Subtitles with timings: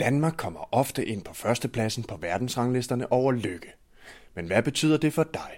[0.00, 3.72] Danmark kommer ofte ind på førstepladsen på verdensranglisterne over lykke.
[4.34, 5.50] Men hvad betyder det for dig?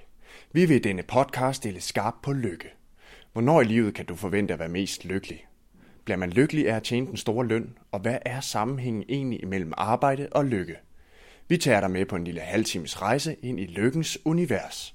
[0.53, 2.69] Vi vil i denne podcast stille skarp på lykke.
[3.33, 5.47] Hvornår i livet kan du forvente at være mest lykkelig?
[6.05, 9.73] Bliver man lykkelig af at tjene den store løn, og hvad er sammenhængen egentlig mellem
[9.77, 10.77] arbejde og lykke?
[11.49, 14.95] Vi tager dig med på en lille halvtimes rejse ind i lykkens univers.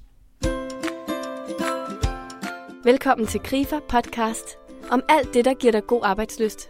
[2.83, 4.57] Velkommen til Grifer podcast
[4.91, 6.69] om alt det, der giver dig god arbejdsløst.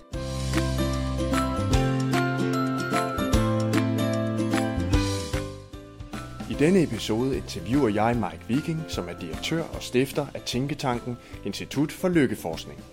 [6.61, 12.10] Denne episode interviewer jeg Mike Viking, som er direktør og stifter af Tænketanken Institut for
[12.10, 12.83] Lykkeforskning.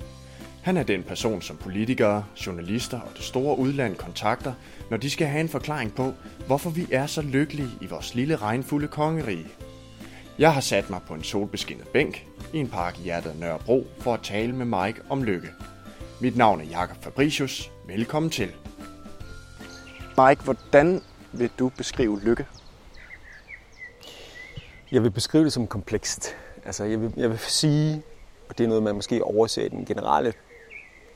[0.63, 4.53] Han er den person, som politikere, journalister og det store udland kontakter,
[4.91, 6.13] når de skal have en forklaring på,
[6.47, 9.47] hvorfor vi er så lykkelige i vores lille regnfulde kongerige.
[10.39, 13.87] Jeg har sat mig på en solbeskinnet bænk i en park i hjertet af Nørrebro
[13.99, 15.49] for at tale med Mike om lykke.
[16.21, 17.71] Mit navn er Jakob Fabricius.
[17.87, 18.49] Velkommen til.
[20.19, 21.01] Mike, hvordan
[21.33, 22.47] vil du beskrive lykke?
[24.93, 26.37] Jeg vil beskrive det som komplekst.
[26.65, 28.03] Altså, jeg vil, jeg vil sige,
[28.49, 30.33] og det er noget, man måske overser i den generelle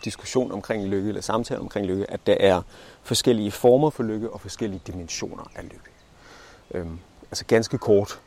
[0.04, 2.62] diskussion omkring lykke, eller samtale omkring lykke, at der er
[3.02, 5.90] forskellige former for lykke og forskellige dimensioner af lykke.
[6.70, 6.98] Øhm,
[7.30, 8.20] altså ganske kort,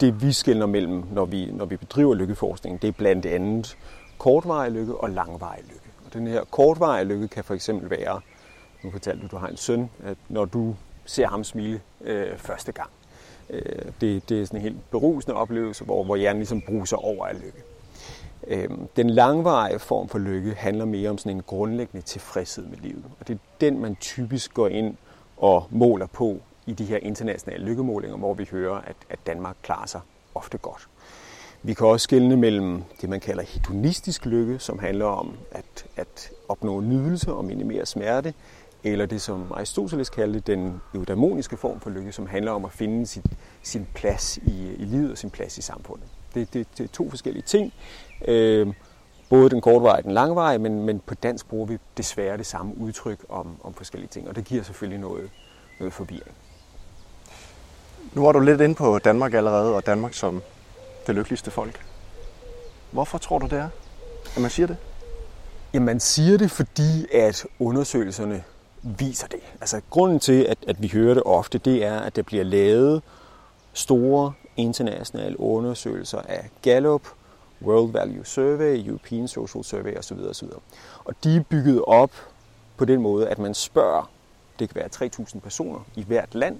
[0.00, 3.76] det vi skiller mellem, når vi, når vi bedriver lykkeforskning, det er blandt andet
[4.18, 5.86] kortvarig lykke og langvarig lykke.
[6.06, 8.20] Og den her kortvarig lykke kan for eksempel være,
[8.82, 12.38] nu fortalte du, at du har en søn, at når du ser ham smile øh,
[12.38, 12.90] første gang,
[13.50, 13.62] øh,
[14.00, 17.34] det, det er sådan en helt berusende oplevelse, hvor, hvor hjernen ligesom bruser over af
[17.34, 17.62] lykke.
[18.46, 23.04] Øh, den langvarige form for lykke handler mere om sådan en grundlæggende tilfredshed med livet.
[23.20, 24.96] Og det er den, man typisk går ind
[25.36, 29.86] og måler på i de her internationale lykkemålinger, hvor vi hører, at, at Danmark klarer
[29.86, 30.00] sig
[30.34, 30.88] ofte godt.
[31.62, 36.30] Vi kan også skelne mellem det, man kalder hedonistisk lykke, som handler om at, at
[36.48, 38.34] opnå nydelse og minimere smerte,
[38.84, 43.06] eller det, som Aristoteles kaldte den eudamoniske form for lykke, som handler om at finde
[43.06, 43.24] sit,
[43.62, 46.08] sin plads i, i livet og sin plads i samfundet.
[46.34, 47.72] Det, det, det er to forskellige ting.
[48.28, 48.66] Øh,
[49.28, 52.78] både den kortvarige og den langvarige, men, men på dansk bruger vi desværre det samme
[52.78, 55.30] udtryk om, om forskellige ting, og det giver selvfølgelig noget,
[55.78, 56.34] noget forvirring.
[58.12, 60.42] Nu var du lidt inde på Danmark allerede, og Danmark som
[61.06, 61.84] det lykkeligste folk.
[62.90, 63.68] Hvorfor tror du det er,
[64.36, 64.76] at man siger det?
[65.74, 68.44] Jamen, man siger det, fordi at undersøgelserne
[68.98, 69.40] viser det.
[69.60, 73.02] Altså, grunden til, at, at vi hører det ofte, det er, at der bliver lavet
[73.72, 77.02] store internationale undersøgelser af Gallup,
[77.62, 80.18] World Value Survey, European Social Survey osv.
[80.30, 80.48] osv.
[81.04, 82.10] Og de er bygget op
[82.76, 84.10] på den måde, at man spørger,
[84.58, 86.56] det kan være 3.000 personer i hvert land,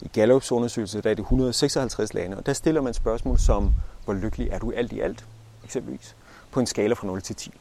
[0.00, 3.72] i Gallups undersøgelse, der er det 156 lande, og der stiller man spørgsmål som,
[4.04, 5.24] hvor lykkelig er du alt i alt,
[5.64, 6.16] eksempelvis,
[6.50, 7.52] på en skala fra 0 til 10.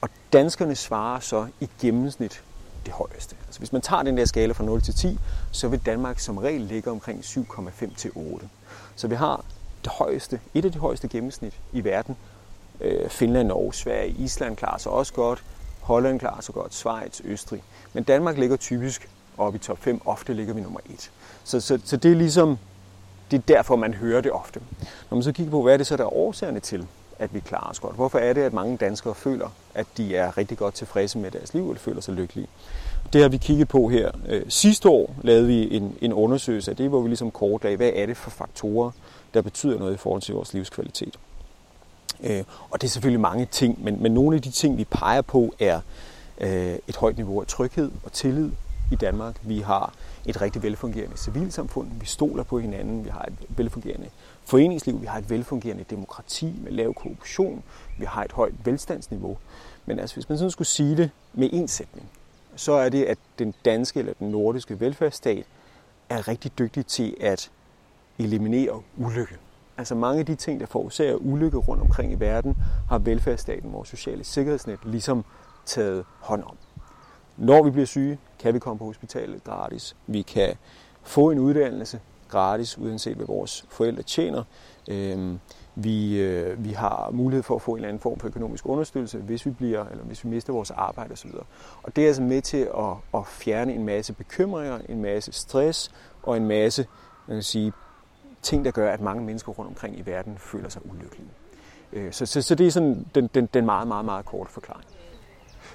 [0.00, 2.42] Og danskerne svarer så i gennemsnit
[2.86, 3.36] det højeste.
[3.46, 5.18] Altså hvis man tager den der skala fra 0 til 10,
[5.50, 8.48] så vil Danmark som regel ligge omkring 7,5 til 8.
[8.96, 9.44] Så vi har
[9.84, 12.16] det højeste, et af de højeste gennemsnit i verden.
[12.80, 15.44] Øh, Finland, Norge, Sverige, Island klarer sig også godt.
[15.80, 16.74] Holland klarer sig godt.
[16.74, 17.62] Schweiz, Østrig.
[17.92, 20.00] Men Danmark ligger typisk oppe i top 5.
[20.04, 21.10] Ofte ligger vi nummer 1.
[21.44, 22.58] Så, så, så det er ligesom,
[23.30, 24.60] det er derfor, man hører det ofte.
[25.10, 26.86] Når man så kigger på, hvad er det så, der er årsagerne til,
[27.22, 27.94] at vi klarer os godt?
[27.94, 31.54] Hvorfor er det, at mange danskere føler, at de er rigtig godt tilfredse med deres
[31.54, 32.46] liv, eller føler sig lykkelige?
[33.12, 34.10] Det har vi kigget på her.
[34.28, 37.90] Øh, sidste år lavede vi en, en undersøgelse af det, hvor vi ligesom kortlagde, hvad
[37.94, 38.90] er det for faktorer,
[39.34, 41.18] der betyder noget i forhold til vores livskvalitet.
[42.22, 45.22] Øh, og det er selvfølgelig mange ting, men, men nogle af de ting, vi peger
[45.22, 45.80] på, er
[46.38, 48.50] øh, et højt niveau af tryghed og tillid
[48.92, 49.36] i Danmark.
[49.42, 49.92] Vi har
[50.26, 51.88] et rigtig velfungerende civilsamfund.
[52.00, 53.04] Vi stoler på hinanden.
[53.04, 54.08] Vi har et velfungerende
[54.44, 55.00] foreningsliv.
[55.00, 57.62] Vi har et velfungerende demokrati med lav korruption.
[57.98, 59.38] Vi har et højt velstandsniveau.
[59.86, 62.08] Men altså, hvis man sådan skulle sige det med en sætning,
[62.56, 65.44] så er det, at den danske eller den nordiske velfærdsstat
[66.08, 67.50] er rigtig dygtig til at
[68.18, 69.36] eliminere ulykke.
[69.76, 72.56] Altså mange af de ting, der forårsager ulykke rundt omkring i verden,
[72.88, 75.24] har velfærdsstaten, vores sociale sikkerhedsnet, ligesom
[75.66, 76.56] taget hånd om.
[77.36, 79.96] Når vi bliver syge, kan vi komme på hospitalet gratis.
[80.06, 80.54] Vi kan
[81.02, 82.00] få en uddannelse
[82.32, 84.44] gratis, uanset hvad vores forældre tjener.
[84.88, 85.40] Øhm,
[85.74, 89.18] vi, øh, vi har mulighed for at få en eller anden form for økonomisk understøttelse,
[89.18, 91.30] hvis vi bliver, eller hvis vi mister vores arbejde osv.
[91.82, 95.90] Og det er altså med til at, at fjerne en masse bekymringer, en masse stress
[96.22, 96.86] og en masse
[97.26, 97.72] man kan sige,
[98.42, 101.30] ting, der gør, at mange mennesker rundt omkring i verden føler sig ulykkelige.
[101.92, 104.84] Øh, så, så, så det er sådan den, den, den meget, meget, meget korte forklaring.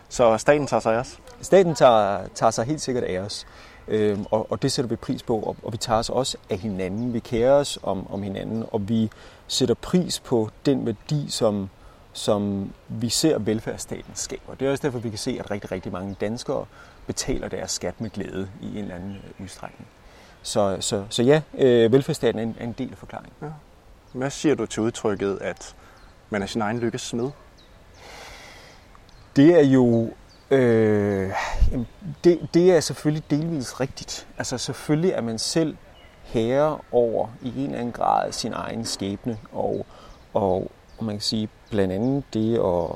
[0.09, 1.19] Så staten tager sig af os?
[1.41, 3.47] Staten tager, tager sig helt sikkert af os,
[3.87, 6.57] øh, og, og det sætter vi pris på, og, og vi tager os også af
[6.57, 7.13] hinanden.
[7.13, 9.09] Vi kærer os om, om hinanden, og vi
[9.47, 11.69] sætter pris på den værdi, som,
[12.13, 14.55] som vi ser velfærdsstaten skaber.
[14.55, 16.65] Det er også derfor, vi kan se, at rigtig, rigtig mange danskere
[17.07, 19.87] betaler deres skat med glæde i en eller anden øh, udstrækning.
[20.41, 23.33] Så, så, så ja, øh, velfærdsstaten er en, er en del af forklaringen.
[23.41, 23.47] Ja.
[24.13, 25.75] Hvad siger du til udtrykket, at
[26.29, 27.29] man er sin egen lykkes smed?
[29.35, 30.11] Det er jo
[30.51, 31.31] øh,
[32.23, 34.27] det, det er selvfølgelig delvis rigtigt.
[34.37, 35.77] Altså selvfølgelig er man selv
[36.23, 39.85] herre over i en eller anden grad sin egen skæbne, og,
[40.33, 42.95] og, og man kan sige blandt andet det at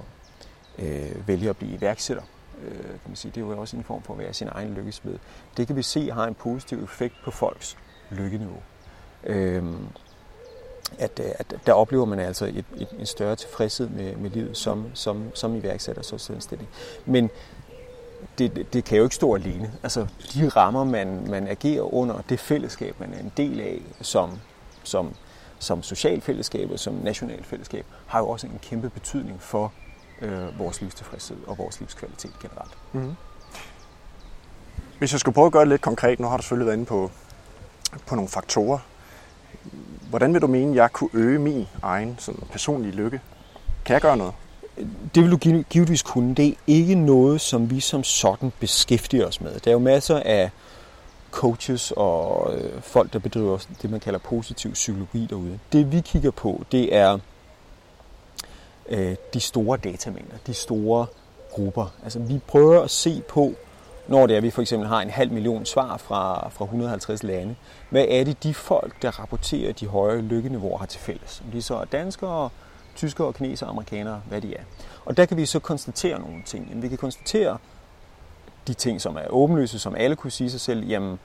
[0.85, 2.23] øh, vælge at blive iværksætter,
[2.63, 4.73] øh, kan man sige, det er jo også en form for at være sin egen
[4.73, 5.17] lykkesmed.
[5.57, 7.77] Det kan vi se har en positiv effekt på folks
[8.09, 8.61] lykkeniveau.
[9.23, 9.63] Øh,
[10.99, 14.57] at, øh, at der oplever man altså et, et, en større tilfredshed med, med livet
[14.57, 16.67] som, som, som iværksætter så selvstændig.
[17.05, 17.29] Men
[18.37, 19.71] det, det kan jo ikke stå alene.
[19.83, 24.39] Altså, de rammer, man, man agerer under, det fællesskab, man er en del af som,
[24.83, 25.13] som,
[25.59, 29.73] som socialt fællesskab og som nationalt fællesskab, har jo også en kæmpe betydning for
[30.21, 32.77] øh, vores livstilfredshed og vores livskvalitet generelt.
[32.93, 33.15] Mm-hmm.
[34.99, 36.85] Hvis jeg skulle prøve at gøre det lidt konkret, nu har du selvfølgelig været inde
[36.85, 37.11] på,
[38.05, 38.79] på nogle faktorer,
[40.11, 43.21] Hvordan vil du mene, at jeg kunne øge min egen sådan, personlige lykke?
[43.85, 44.33] Kan jeg gøre noget?
[45.15, 45.37] Det vil du
[45.69, 46.35] givetvis kunne.
[46.35, 49.59] Det er ikke noget, som vi som sådan beskæftiger os med.
[49.59, 50.49] Der er jo masser af
[51.31, 55.59] coaches og øh, folk, der bedriver det, man kalder positiv psykologi derude.
[55.71, 57.19] Det vi kigger på, det er
[58.89, 61.05] øh, de store datamængder, de store
[61.51, 61.93] grupper.
[62.03, 63.53] Altså vi prøver at se på,
[64.11, 67.23] når det er, at vi for eksempel har en halv million svar fra, fra 150
[67.23, 67.55] lande,
[67.89, 71.41] hvad er det, de folk, der rapporterer de høje lykkeniveauer, har til fælles?
[71.45, 72.49] Om de så er danskere,
[72.95, 74.63] tyskere, kinesere, amerikanere, hvad de er.
[75.05, 76.67] Og der kan vi så konstatere nogle ting.
[76.69, 77.57] Jamen, vi kan konstatere
[78.67, 81.19] de ting, som er åbenlyse, som alle kunne sige sig selv, jamen,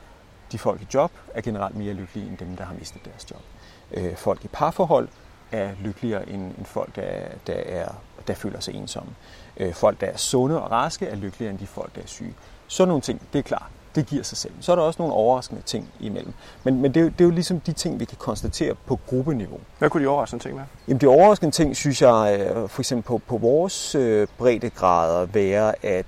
[0.52, 3.42] de folk i job er generelt mere lykkelige end dem, der har mistet deres job.
[3.90, 5.08] Øh, folk i parforhold
[5.52, 7.10] er lykkeligere end, end folk, der,
[7.46, 7.88] der, er,
[8.26, 9.10] der føler sig ensomme.
[9.56, 12.34] Øh, folk, der er sunde og raske, er lykkeligere end de folk, der er syge.
[12.68, 14.52] Sådan nogle ting, det er klart, det giver sig selv.
[14.60, 16.32] Så er der også nogle overraskende ting imellem.
[16.64, 19.00] Men, men det, er jo, det er jo ligesom de ting, vi kan konstatere på
[19.06, 19.60] gruppeniveau.
[19.78, 20.66] Hvad kunne de overraskende ting være?
[20.88, 25.84] Jamen de overraskende ting, synes jeg, øh, for eksempel på, på vores øh, breddegrader, være,
[25.84, 26.06] at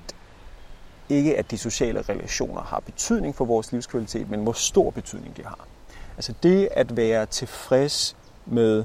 [1.09, 5.45] ikke at de sociale relationer har betydning for vores livskvalitet, men hvor stor betydning de
[5.45, 5.59] har.
[6.17, 8.17] Altså det at være tilfreds
[8.47, 8.85] med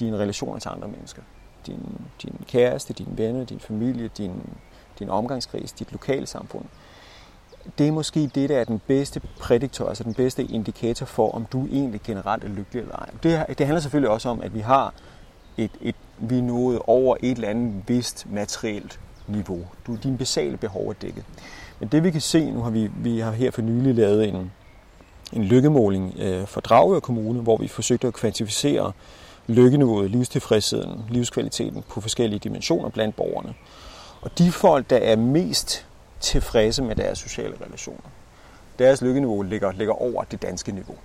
[0.00, 1.22] dine relationer til andre mennesker.
[1.66, 4.42] Din, din kæreste, dine venner, din familie, din,
[4.98, 6.64] din omgangskreds, dit lokale samfund
[7.78, 11.46] det er måske det, der er den bedste prædiktor, altså den bedste indikator for, om
[11.52, 13.08] du egentlig generelt er lykkelig eller ej.
[13.22, 14.94] Det, det handler selvfølgelig også om, at vi har
[15.56, 19.60] et, et, vi er nået over et eller andet vist materielt niveau.
[19.86, 21.24] Du, dine basale behov er dækket.
[21.80, 24.52] Men det vi kan se, nu har vi, vi har her for nylig lavet en,
[25.32, 28.92] en lykkemåling øh, for Dragør Kommune, hvor vi forsøgte at kvantificere
[29.46, 33.54] lykkeniveauet, livstilfredsheden, livskvaliteten på forskellige dimensioner blandt borgerne.
[34.20, 35.86] Og de folk, der er mest
[36.20, 38.10] tilfredse med deres sociale relationer.
[38.78, 40.96] Deres lykkeniveau ligger, ligger over det danske niveau.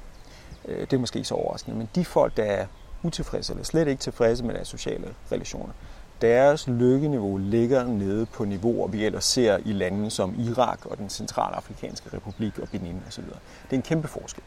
[0.65, 2.65] Øh, det er måske ikke så overraskende, men de folk, der er
[3.03, 5.73] utilfredse eller slet ikke tilfredse med deres sociale relationer,
[6.21, 11.09] deres lykkeniveau ligger nede på niveauer, vi ellers ser i lande som Irak og den
[11.09, 13.23] centralafrikanske republik og Benin osv.
[13.23, 14.43] Det er en kæmpe forskel.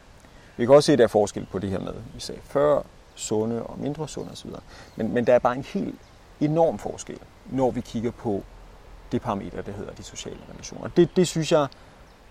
[0.57, 2.81] Vi kan også se, at der er forskel på det her med, vi sagde før,
[3.15, 4.49] sunde og mindre sunde osv.
[4.95, 5.95] Men, men der er bare en helt
[6.39, 8.43] enorm forskel, når vi kigger på
[9.11, 10.87] det parameter, der hedder de sociale relationer.
[10.87, 11.67] Det, det synes jeg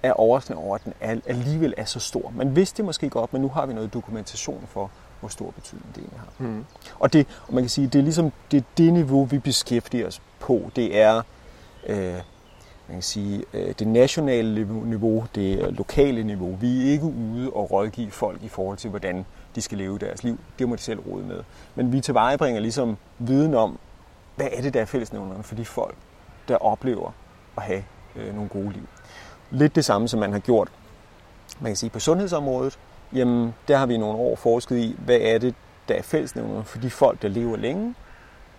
[0.03, 2.33] er overraskende over, at den alligevel er så stor.
[2.37, 5.87] Man vidste det måske godt, men nu har vi noget dokumentation for, hvor stor betydning
[5.95, 6.33] det egentlig har.
[6.39, 6.65] Mm.
[6.99, 10.07] Og, det, og man kan sige, det er ligesom det, er det niveau, vi beskæftiger
[10.07, 10.71] os på.
[10.77, 11.23] Det er
[11.87, 12.19] øh,
[12.89, 16.57] man kan sige, øh, det nationale niveau, det lokale niveau.
[16.61, 20.23] Vi er ikke ude og rådgive folk i forhold til, hvordan de skal leve deres
[20.23, 20.39] liv.
[20.59, 21.41] Det må de selv råde med.
[21.75, 23.79] Men vi tilvejebringer ligesom viden om,
[24.37, 25.95] hvad er det, der er fællesnævnerne for de folk,
[26.49, 27.11] der oplever
[27.57, 27.85] at have
[28.17, 28.89] øh, nogle gode liv.
[29.51, 30.69] Lidt det samme, som man har gjort
[31.61, 32.79] man kan sige, på sundhedsområdet.
[33.13, 35.55] Jamen, der har vi nogle år forsket i, hvad er det,
[35.89, 37.95] der er fællesnævner for de folk, der lever længe.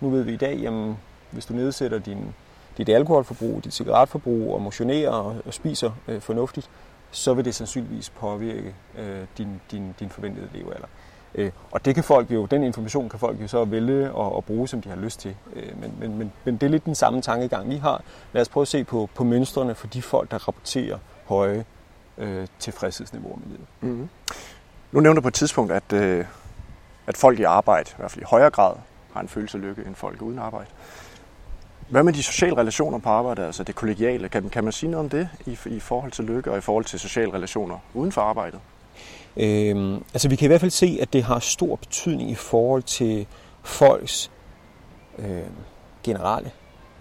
[0.00, 0.98] Nu ved vi i dag, jamen,
[1.30, 2.34] hvis du nedsætter din,
[2.78, 6.70] dit alkoholforbrug, dit cigaretforbrug og motionerer og, og spiser øh, fornuftigt,
[7.10, 10.86] så vil det sandsynligvis påvirke øh, din, din, din forventede levealder.
[11.34, 14.44] Øh, og det kan folk jo, den information kan folk jo så vælge at, og
[14.44, 15.36] bruge, som de har lyst til.
[15.56, 18.02] Øh, men, men, men, men det er lidt den samme tankegang, vi har.
[18.32, 21.64] Lad os prøve at se på, på mønstrene for de folk, der rapporterer høje
[22.18, 23.66] øh, tilfredshedsniveauer med livet.
[23.80, 24.08] Mm-hmm.
[24.92, 26.24] Nu nævnte du på et tidspunkt, at, øh,
[27.06, 28.74] at folk i arbejde, i hvert fald i højere grad,
[29.12, 30.70] har en følelse af lykke end folk uden arbejde.
[31.88, 34.28] Hvad med de sociale relationer på arbejde, altså det kollegiale?
[34.28, 36.84] Kan, kan man sige noget om det i, i forhold til lykke og i forhold
[36.84, 38.60] til sociale relationer uden for arbejdet?
[39.36, 42.82] Øhm, altså vi kan i hvert fald se, at det har stor betydning i forhold
[42.82, 43.26] til
[43.62, 44.30] folks
[45.18, 45.42] øh,
[46.02, 46.50] generelle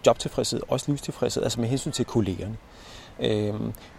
[0.05, 2.57] jobtilfredshed, også livstilfredshed, altså med hensyn til kollegerne.
[3.19, 3.53] Øh,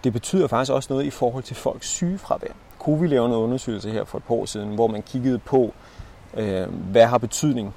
[0.04, 2.52] det betyder faktisk også noget i forhold til folks sygefravær.
[2.78, 5.74] Kunne vi lave en undersøgelse her for et par år siden, hvor man kiggede på,
[6.34, 7.74] øh, hvad har betydning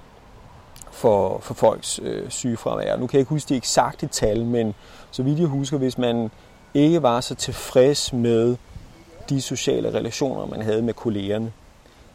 [0.91, 2.97] for, for folks øh, sygefravær.
[2.97, 4.73] Nu kan jeg ikke huske de eksakte tal, men
[5.11, 6.31] så vidt jeg husker, hvis man
[6.73, 8.55] ikke var så tilfreds med
[9.29, 11.51] de sociale relationer, man havde med kollegerne,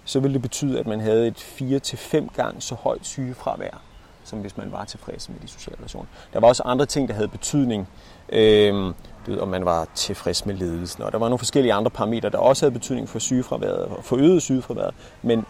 [0.05, 3.81] så ville det betyde, at man havde et 4-5 gange så højt sygefravær,
[4.25, 6.07] som hvis man var tilfreds med de sociale relationer.
[6.33, 7.89] Der var også andre ting, der havde betydning.
[8.29, 8.93] Øh,
[9.27, 12.39] ved, om man var tilfreds med ledelsen, og der var nogle forskellige andre parametre, der
[12.39, 15.45] også havde betydning for sygefraværet, og for øget sygefraværet, men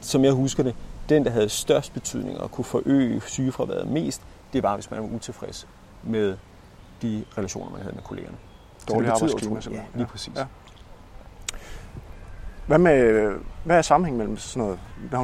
[0.00, 0.74] som jeg husker det,
[1.08, 4.22] den, der havde størst betydning og kunne forøge sygefraværet mest,
[4.52, 5.66] det var, hvis man var utilfreds
[6.02, 6.36] med
[7.02, 8.36] de relationer, man havde med kollegerne.
[8.88, 10.32] Dårlig arbejdsklima, Ja, lige præcis.
[10.36, 10.44] Ja.
[12.66, 13.30] Hvad, med,
[13.64, 14.78] hvad er sammenhængen mellem sådan noget?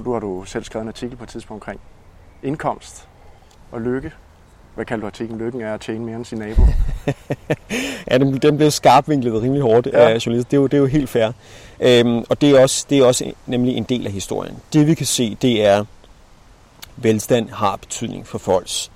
[0.04, 1.80] Nu har du selv skrevet en artikel på et tidspunkt omkring
[2.42, 3.08] indkomst
[3.72, 4.12] og lykke.
[4.74, 5.38] Hvad kalder du artiklen?
[5.38, 6.62] Lykken er at tjene mere end sin nabo.
[8.10, 10.08] ja, den, den blev skarpvinklet rimelig hårdt ja.
[10.08, 10.50] af journalist.
[10.50, 11.32] Det er, jo, det er jo helt fair.
[11.80, 14.56] Øhm, og det er, også, det er også nemlig en del af historien.
[14.72, 15.84] Det vi kan se, det er,
[16.96, 18.90] velstand har betydning for folks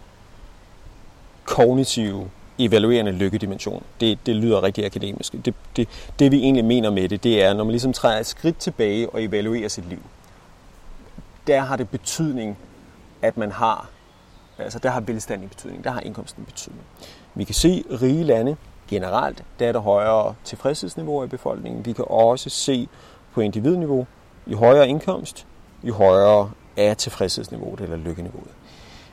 [1.44, 3.82] kognitive, evaluerende lykkedimension.
[4.00, 5.32] Det, det lyder rigtig akademisk.
[5.44, 5.88] Det, det,
[6.18, 9.10] det vi egentlig mener med det, det er, når man ligesom træder et skridt tilbage
[9.10, 10.02] og evaluerer sit liv,
[11.46, 12.58] der har det betydning,
[13.22, 13.88] at man har
[14.58, 16.82] Altså der har velstand betydning, der har indkomsten betydning.
[17.34, 18.56] Vi kan se rige lande
[18.88, 21.86] generelt, der er der højere tilfredshedsniveau i befolkningen.
[21.86, 22.88] Vi kan også se
[23.32, 24.06] på individniveau,
[24.46, 25.46] jo højere indkomst,
[25.82, 28.50] jo højere er tilfredshedsniveauet eller lykkeniveauet.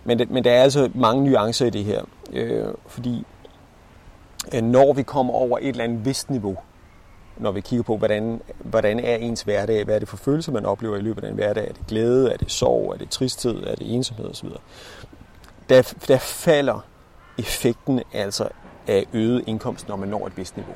[0.03, 2.01] Men, det, men der er altså mange nuancer i det her,
[2.33, 3.25] øh, fordi
[4.53, 6.57] Øh, når vi kommer over et eller andet vist niveau,
[7.37, 10.65] når vi kigger på, hvordan, hvordan er ens hverdag, hvad er det for følelser, man
[10.65, 13.63] oplever i løbet af en hverdag, er det glæde, er det sorg, er det tristhed,
[13.63, 14.49] er det ensomhed osv.,
[15.69, 16.85] der, der falder
[17.37, 18.47] effekten altså
[18.87, 20.73] af øget indkomst, når man når et vist niveau.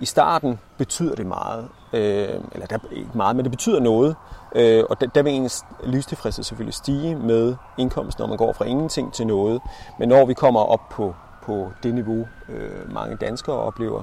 [0.00, 4.16] I starten betyder det meget, øh, eller der, ikke meget, men det betyder noget,
[4.54, 8.64] øh, og der, der vil ens livstilfredshed selvfølgelig stige med indkomst, når man går fra
[8.64, 9.60] ingenting til noget.
[9.98, 14.02] Men når vi kommer op på, på det niveau, øh, mange danskere oplever,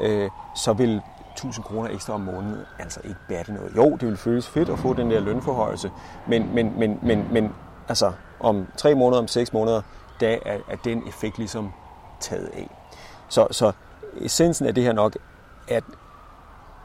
[0.00, 1.02] øh, så vil
[1.36, 3.76] 1000 kroner ekstra om måneden altså ikke batte noget.
[3.76, 5.90] Jo, det vil føles fedt at få den der lønforhøjelse,
[6.26, 7.52] men, men, men, men, men
[7.88, 9.82] altså, om tre måneder, om seks måneder,
[10.20, 11.72] da er, er den effekt ligesom
[12.20, 12.70] taget af.
[13.28, 13.72] Så, så
[14.20, 15.16] essensen af det her nok,
[15.68, 15.84] at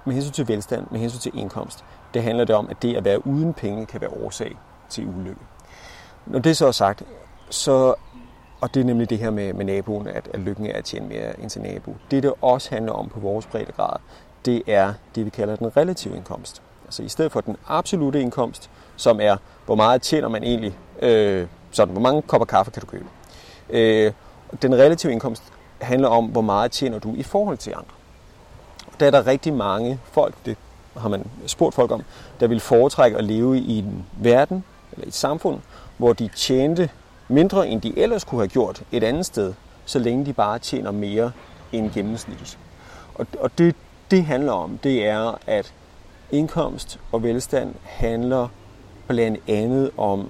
[0.05, 3.05] med hensyn til velstand, med hensyn til indkomst, det handler det om, at det at
[3.05, 4.57] være uden penge kan være årsag
[4.89, 5.41] til ulykke.
[6.25, 7.03] Når det så er sagt,
[7.49, 7.95] så,
[8.61, 11.07] og det er nemlig det her med, med naboen, at, at lykken er at tjene
[11.07, 11.95] mere end sin nabo.
[12.11, 13.99] Det, det også handler om på vores breddegrad,
[14.45, 16.61] det er det, vi kalder den relative indkomst.
[16.85, 21.47] Altså i stedet for den absolute indkomst, som er, hvor meget tjener man egentlig, øh,
[21.71, 23.05] sådan, hvor mange kopper kaffe kan du købe.
[23.69, 24.11] Øh,
[24.61, 25.43] den relative indkomst
[25.81, 27.93] handler om, hvor meget tjener du i forhold til andre.
[28.99, 30.57] Der er der rigtig mange folk, det
[30.97, 32.03] har man spurgt folk om,
[32.39, 34.63] der vil foretrække at leve i en verden,
[34.93, 35.59] eller et samfund,
[35.97, 36.89] hvor de tjente
[37.31, 39.53] mindre, end de ellers kunne have gjort et andet sted,
[39.85, 41.31] så længe de bare tjener mere
[41.71, 42.57] end gennemsnittet.
[43.15, 43.75] Og, og det,
[44.11, 45.73] det handler om, det er, at
[46.31, 48.47] indkomst og velstand handler
[49.07, 50.29] blandt andet om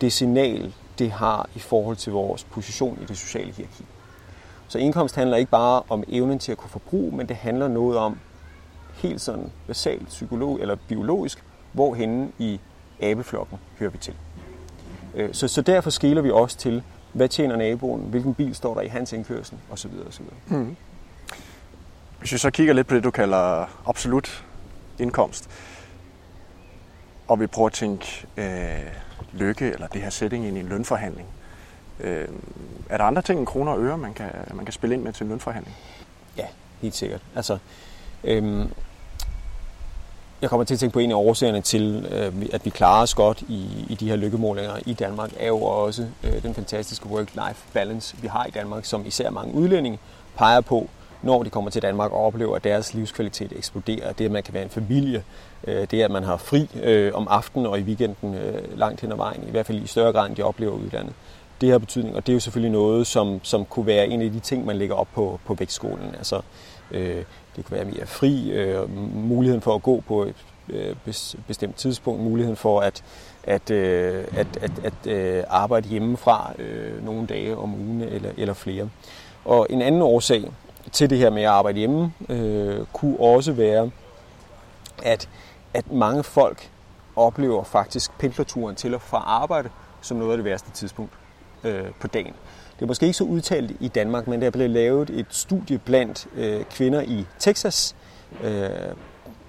[0.00, 3.84] det signal, det har i forhold til vores position i det sociale hierarki.
[4.68, 7.98] Så indkomst handler ikke bare om evnen til at kunne forbruge, men det handler noget
[7.98, 8.18] om
[8.94, 12.60] helt sådan basalt psykolog eller biologisk, hvorhenne i
[13.00, 14.14] abeflokken hører vi til.
[15.14, 18.80] Øh, så, så derfor skiller vi også til, hvad tjener naboen, hvilken bil står der
[18.80, 19.90] i hans indkørsel osv.
[20.08, 20.24] osv.
[20.46, 20.76] Mm.
[22.18, 24.44] Hvis vi så kigger lidt på det, du kalder absolut
[24.98, 25.50] indkomst,
[27.28, 28.80] og vi prøver at tænke øh,
[29.32, 31.28] lykke eller det her setting ind i en lønforhandling.
[32.00, 32.28] Øh,
[32.88, 35.12] er der andre ting end kroner og øre, man kan, man kan spille ind med
[35.12, 35.76] til en lønforhandling?
[36.36, 36.46] Ja,
[36.80, 37.20] helt sikkert.
[37.36, 37.58] Altså,
[38.24, 38.68] øhm,
[40.42, 43.14] jeg kommer til at tænke på en af årsagerne til, øh, at vi klarer os
[43.14, 47.72] godt i, i de her lykkemålinger i Danmark, er jo også øh, den fantastiske work-life
[47.72, 49.98] balance, vi har i Danmark, som især mange udlændinge
[50.36, 50.88] peger på,
[51.22, 54.12] når de kommer til Danmark og oplever, at deres livskvalitet eksploderer.
[54.12, 55.24] Det, at man kan være en familie,
[55.64, 56.68] øh, det, at man har fri
[57.14, 58.36] om aftenen og i weekenden
[58.74, 61.14] langt hen ad vejen, i hvert fald i større grad, end de oplever udlandet.
[61.60, 64.30] Det har betydning, og det er jo selvfølgelig noget, som, som kunne være en af
[64.30, 66.14] de ting, man lægger op på, på vækstskolen.
[66.18, 66.40] Altså,
[66.92, 67.24] øh,
[67.56, 70.34] det kunne være mere fri, øh, muligheden for at gå på et
[70.68, 70.96] øh,
[71.46, 73.04] bestemt tidspunkt, muligheden for at,
[73.44, 78.54] at, øh, at, at, at øh, arbejde hjemmefra øh, nogle dage om ugen eller, eller
[78.54, 78.88] flere.
[79.44, 80.50] Og en anden årsag,
[80.92, 83.90] til det her med at arbejde hjemme, øh, kunne også være,
[85.02, 85.28] at,
[85.74, 86.70] at mange folk
[87.16, 89.68] oplever faktisk pendlerturen til og fra arbejde
[90.02, 91.12] som noget af det værste tidspunkt
[91.64, 92.34] øh, på dagen.
[92.76, 96.26] Det er måske ikke så udtalt i Danmark, men der blev lavet et studie blandt
[96.36, 97.96] øh, kvinder i Texas
[98.44, 98.70] øh,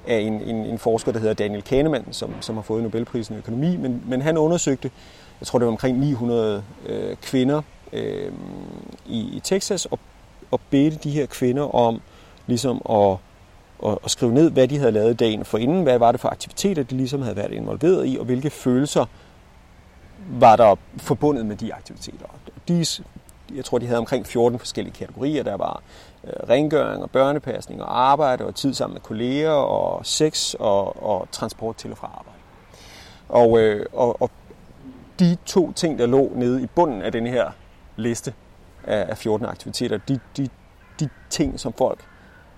[0.07, 3.37] af en, en, en forsker, der hedder Daniel Kahneman, som, som har fået Nobelprisen i
[3.37, 4.91] økonomi, men, men han undersøgte,
[5.39, 7.61] jeg tror det var omkring 900 øh, kvinder
[7.93, 8.31] øh,
[9.05, 9.99] i, i Texas, og,
[10.51, 12.01] og bedte de her kvinder om
[12.47, 13.17] ligesom at,
[14.03, 16.83] at, skrive ned, hvad de havde lavet dagen for inden, hvad var det for aktiviteter,
[16.83, 19.05] de ligesom havde været involveret i, og hvilke følelser
[20.29, 22.25] var der forbundet med de aktiviteter
[22.67, 23.01] dis,
[23.55, 25.43] jeg tror, de havde omkring 14 forskellige kategorier.
[25.43, 25.81] Der var
[26.23, 31.27] øh, rengøring og børnepasning og arbejde og tid sammen med kolleger og sex og, og
[31.31, 32.39] transport til og fra arbejde.
[33.29, 34.31] Og, øh, og, og
[35.19, 37.51] de to ting, der lå nede i bunden af den her
[37.95, 38.33] liste
[38.83, 40.49] af, af 14 aktiviteter, de, de,
[40.99, 42.05] de ting, som folk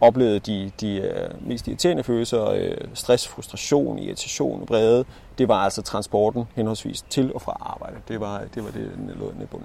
[0.07, 5.05] oplevede de, de øh, mest irriterende følelser, øh, stress, frustration, irritation, vrede,
[5.37, 7.95] det var altså transporten henholdsvis til og fra arbejde.
[8.07, 9.61] Det var det, var det der lå nede på.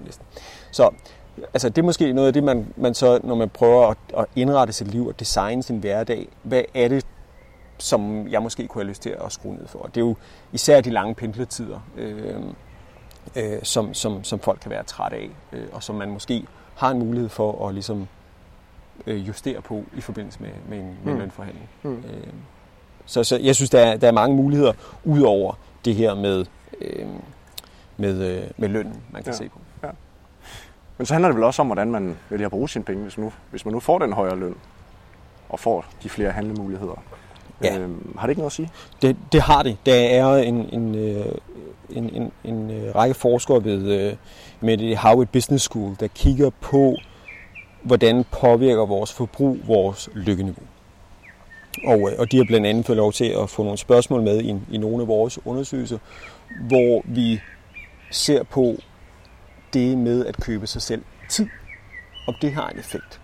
[0.71, 0.91] Så
[1.55, 4.25] altså, det er måske noget af det, man, man så, når man prøver at, at
[4.37, 7.07] indrette sit liv og designe sin hverdag, hvad er det,
[7.79, 9.83] som jeg måske kunne have lyst til at skrue ned for?
[9.95, 10.17] Det er jo
[10.53, 12.41] især de lange pendletider, øh,
[13.37, 16.45] øh, som, som, som folk kan være trætte af, øh, og som man måske
[16.75, 18.09] har en mulighed for at ligesom
[19.07, 21.19] øh, justere på i forbindelse med, med en, med en mm.
[21.19, 21.69] lønforhandling.
[21.83, 21.95] Mm.
[21.95, 22.27] Øh,
[23.07, 24.73] så, så jeg synes, der er, der er mange muligheder
[25.05, 25.55] ud over
[25.85, 26.45] det her med,
[26.81, 27.07] øh,
[27.97, 29.37] med, øh, med lønnen, man kan ja.
[29.37, 29.59] se på.
[29.83, 29.89] Ja.
[30.99, 33.19] Men så handler det vel også om, hvordan man vælger at bruge sine penge, hvis,
[33.19, 34.55] nu, hvis man nu får den højere løn
[35.49, 37.03] og får de flere handlemuligheder.
[37.65, 37.79] Ja.
[37.79, 38.71] Øhm, har det ikke noget at sige?
[39.03, 39.77] Det, det har det.
[39.87, 41.27] Der er en, en, øh,
[41.91, 44.17] en, en, en, en række forskere ved, øh,
[44.61, 46.97] med det Harvard Business School, der kigger på
[47.83, 50.63] hvordan påvirker vores forbrug vores lykkeniveau.
[51.85, 54.41] Og, øh, og de har blandt andet fået lov til at få nogle spørgsmål med
[54.41, 55.99] i, i nogle af vores undersøgelser,
[56.69, 57.41] hvor vi
[58.11, 58.77] ser på
[59.73, 61.49] det med at købe sig selv tid,
[62.27, 63.21] om det har en effekt.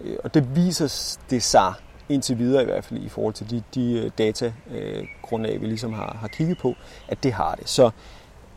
[0.00, 1.72] Øh, og det viser det sig
[2.08, 6.16] indtil videre i hvert fald i forhold til de, de øh, datagrundlag, vi ligesom har,
[6.20, 6.74] har kigget på,
[7.08, 7.68] at det har det.
[7.68, 7.90] Så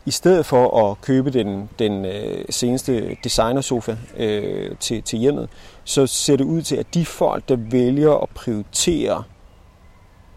[0.08, 5.50] i stedet for at købe den, den øh, seneste designersofa øh, til, til hjemmet,
[5.84, 9.24] så ser det ud til, at de folk, der vælger at prioritere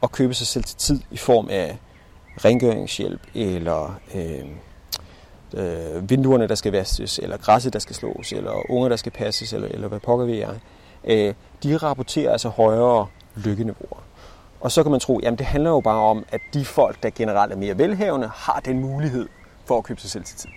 [0.03, 1.79] at købe sig selv til tid i form af
[2.45, 4.45] rengøringshjælp, eller øh,
[5.55, 9.53] øh, vinduerne, der skal vaskes, eller græsset, der skal slås, eller unger, der skal passes,
[9.53, 10.55] eller, eller hvad pokker vi er,
[11.05, 13.07] øh, de rapporterer altså højere
[13.37, 14.03] lykkeniveauer.
[14.61, 17.11] Og så kan man tro, jamen det handler jo bare om, at de folk, der
[17.15, 19.29] generelt er mere velhavende, har den mulighed
[19.71, 20.51] for at købe sig selv til tid.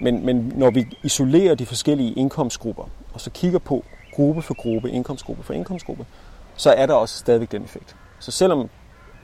[0.00, 2.84] Men, men når vi isolerer de forskellige indkomstgrupper,
[3.14, 3.84] og så kigger på
[4.14, 6.06] gruppe for gruppe, indkomstgruppe for indkomstgruppe,
[6.56, 7.96] så er der også stadigvæk den effekt.
[8.18, 8.70] Så selvom,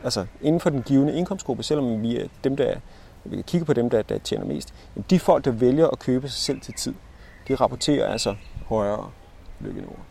[0.04, 2.74] altså inden for den givende indkomstgruppe, selvom vi er dem, der
[3.24, 4.74] vi kigger på dem, der, der tjener mest,
[5.10, 6.94] de folk, der vælger at købe sig selv til tid,
[7.48, 8.34] de rapporterer altså
[8.66, 9.10] højere
[9.60, 10.04] lykkeniveauer.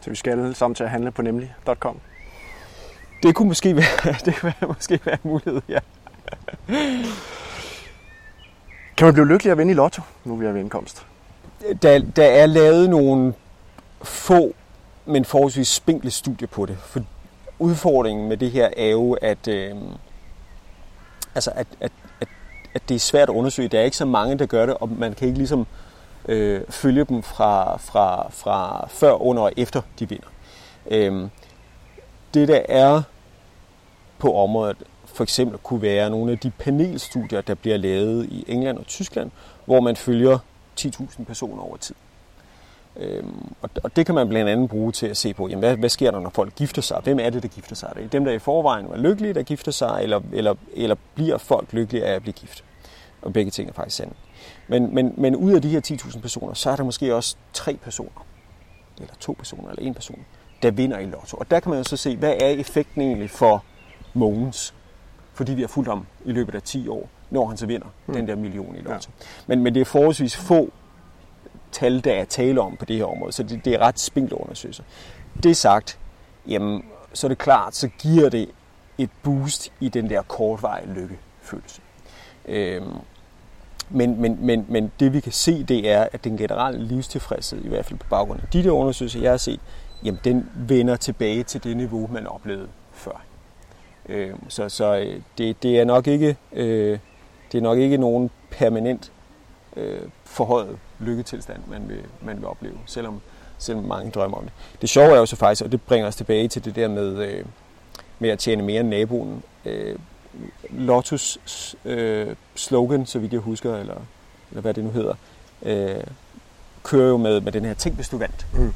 [0.00, 2.00] Så vi skal alle sammen til at handle på nemlig.com?
[3.22, 5.78] Det kunne måske være, det kunne måske være en mulighed, ja.
[8.96, 11.06] Kan man blive lykkelig at vinde i lotto, nu vi er ved indkomst?
[11.82, 13.34] Der, der er lavet nogle
[14.02, 14.54] få,
[15.06, 16.78] men forholdsvis spinkle studier på det.
[16.78, 17.00] For
[17.58, 19.76] udfordringen med det her er jo, at, øh,
[21.34, 22.28] altså at, at, at,
[22.74, 23.68] at det er svært at undersøge.
[23.68, 25.66] Der er ikke så mange, der gør det, og man kan ikke ligesom
[26.28, 30.28] øh, følge dem fra, fra, fra før, under og efter de vinder.
[30.86, 31.28] Øh,
[32.34, 33.02] det der er
[34.18, 34.76] på området,
[35.14, 39.30] for eksempel kunne være nogle af de panelstudier, der bliver lavet i England og Tyskland,
[39.64, 40.38] hvor man følger
[40.80, 41.94] 10.000 personer over tid.
[42.96, 45.88] Øhm, og det kan man blandt andet bruge til at se på, jamen, hvad, hvad
[45.88, 47.00] sker der, når folk gifter sig?
[47.04, 47.92] Hvem er det, der gifter sig?
[47.96, 51.38] Er det dem, der i forvejen var lykkelige, der gifter sig, eller, eller, eller bliver
[51.38, 52.64] folk lykkelige af at blive gift?
[53.22, 54.14] Og begge ting er faktisk sande.
[54.68, 57.76] Men, men, men ud af de her 10.000 personer, så er der måske også tre
[57.82, 58.26] personer,
[59.00, 60.18] eller to personer, eller en person,
[60.62, 61.36] der vinder i lotto.
[61.36, 63.64] Og der kan man jo så se, hvad er effekten egentlig for
[64.14, 64.74] Mogens?
[65.34, 68.14] Fordi vi har fulgt ham i løbet af 10 år, når han så vinder mm.
[68.14, 69.10] den der million i lotto.
[69.20, 69.26] Ja.
[69.46, 70.70] Men, men det er forholdsvis få
[71.72, 74.40] tal, der er tale om på det her område, så det, det er ret spinkle
[74.40, 74.84] undersøgelser.
[75.42, 75.98] Det sagt,
[76.48, 78.48] jamen, så er det klart, så giver det
[78.98, 81.80] et boost i den der kortvarige lykkefølelse.
[82.48, 82.92] Øhm,
[83.90, 87.68] men, men, men, men det vi kan se, det er, at den generelle livstilfredshed, i
[87.68, 89.60] hvert fald på baggrund af de der undersøgelser, jeg har set,
[90.04, 93.24] jamen den vender tilbage til det niveau, man oplevede før.
[94.08, 96.98] Øh, så så øh, det, det, er nok ikke, øh,
[97.52, 99.12] det er nok ikke nogen permanent
[99.76, 103.20] øh, forhøjet lykketilstand, man vil, man vil opleve, selvom,
[103.58, 104.52] selvom mange drømmer om det.
[104.80, 107.28] Det sjove er jo så faktisk, og det bringer os tilbage til det der med,
[107.28, 107.44] øh,
[108.18, 109.42] med at tjene mere end naboen.
[109.64, 109.98] Øh,
[110.70, 111.38] Lottos
[111.84, 114.00] øh, slogan, så vidt jeg husker, eller
[114.54, 115.14] eller hvad det nu hedder,
[115.62, 116.04] øh,
[116.82, 118.46] kører jo med, med den her ting, hvis du vandt.
[118.52, 118.74] Mm.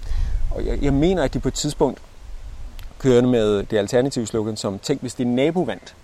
[0.50, 2.02] Og jeg, jeg mener, at de på et tidspunkt
[2.98, 5.94] kørende med det alternative slogan som tænk, hvis din nabo vandt.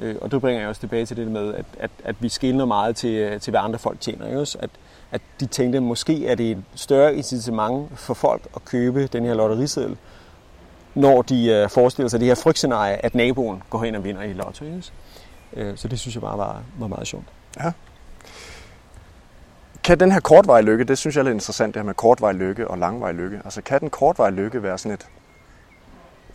[0.00, 2.64] Øh, og det bringer jeg også tilbage til det med, at, at, at vi skiller
[2.64, 4.26] meget til, øh, til, hvad andre folk tjener.
[4.26, 4.58] Ikke?
[4.60, 4.70] At,
[5.10, 9.24] at de tænkte, at måske er det et større incitament for folk at købe den
[9.24, 9.96] her lotteriseddel,
[10.94, 14.32] når de øh, forestiller sig det her frygtscenarie, at naboen går hen og vinder i
[14.32, 14.64] lotto.
[14.64, 14.82] Ikke?
[15.52, 17.24] Øh, så det synes jeg bare var, var meget sjovt.
[17.60, 17.72] Ja.
[19.84, 22.32] Kan den her kortvej lykke, det synes jeg er lidt interessant, det her med kortvej
[22.32, 23.40] lykke og langvej lykke.
[23.44, 25.06] Altså kan den kortvej lykke være sådan et,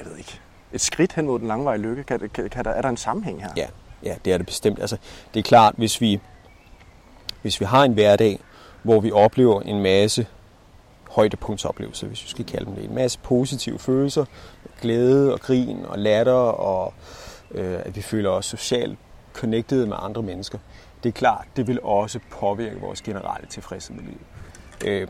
[0.04, 0.40] jeg ved ikke,
[0.74, 2.04] et skridt hen mod den langvarige lykke?
[2.04, 3.50] Kan, kan, kan der, er der en sammenhæng her?
[3.58, 3.68] Ja,
[4.04, 4.80] ja, det er det bestemt.
[4.80, 4.98] Altså,
[5.34, 6.20] det er klart, hvis vi,
[7.42, 8.40] hvis vi har en hverdag,
[8.84, 10.28] hvor vi oplever en masse
[11.10, 12.84] højdepunktsoplevelser, hvis vi skal kalde dem det.
[12.84, 14.26] En masse positive følelser,
[14.82, 16.94] glæde og grin og latter, og
[17.52, 19.00] øh, at vi føler os socialt
[19.34, 20.58] connected med andre mennesker.
[21.04, 24.22] Det er klart, det vil også påvirke vores generelle tilfredshed med livet.
[24.86, 25.08] Øh,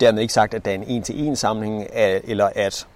[0.00, 2.86] dermed ikke sagt, at der er en en-til-en sammenhæng, øh, eller at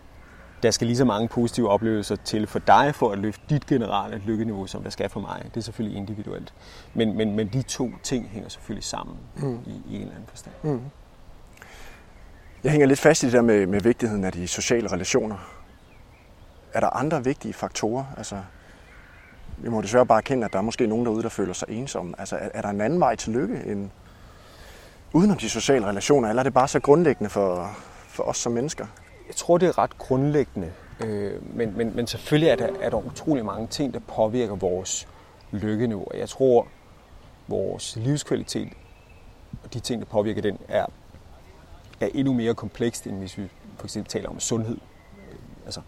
[0.63, 4.23] der skal lige så mange positive oplevelser til for dig, for at løfte dit generelle
[4.27, 5.43] lykkeniveau, som der skal for mig.
[5.45, 6.55] Det er selvfølgelig individuelt.
[6.95, 9.59] Men, men, men de to ting hænger selvfølgelig sammen mm.
[9.67, 10.55] i, i en eller anden forstand.
[10.63, 10.81] Mm.
[12.65, 15.37] Jeg hænger lidt fast i det der med, med vigtigheden af de sociale relationer.
[16.73, 18.05] Er der andre vigtige faktorer?
[18.17, 18.37] Altså,
[19.59, 22.15] vi må desværre bare erkende, at der er måske nogen derude, der føler sig ensomme.
[22.19, 23.91] Altså, er, er der en anden vej til lykke end
[25.13, 27.77] udenom de sociale relationer, eller er det bare så grundlæggende for,
[28.09, 28.87] for os som mennesker?
[29.27, 30.73] Jeg tror, det er ret grundlæggende.
[31.05, 35.09] Øh, men, men, men selvfølgelig er der, er der utrolig mange ting, der påvirker vores
[35.51, 36.07] lykkeniveau.
[36.15, 36.69] Jeg tror,
[37.49, 38.73] vores livskvalitet
[39.65, 40.87] og de ting, der påvirker den, er,
[42.01, 44.77] er endnu mere komplekst, end hvis vi for eksempel taler om sundhed.
[45.29, 45.81] Øh, altså,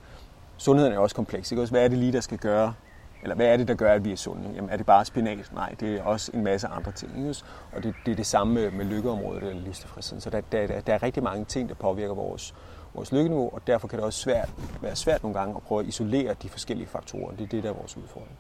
[0.57, 1.53] sundheden er også kompleks.
[1.53, 1.66] Ikke?
[1.66, 2.74] Hvad er det lige, der skal gøre,
[3.22, 4.51] eller hvad er det, der gør, at vi er sunde?
[4.55, 5.51] Jamen, er det bare spinat?
[5.55, 7.18] Nej, det er også en masse andre ting.
[7.18, 7.42] Ikke?
[7.72, 10.20] Og det, det er det samme med, med lykkeområdet eller livstilfredsheden.
[10.20, 12.55] Så der, der, der er rigtig mange ting, der påvirker vores,
[12.94, 14.51] vores lykkeniveau, og derfor kan det også svært,
[14.83, 17.31] være svært nogle gange at prøve at isolere de forskellige faktorer.
[17.31, 18.38] Det er det, der er vores udfordring.